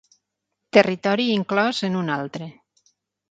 [0.77, 2.47] Territori inclòs en un altre.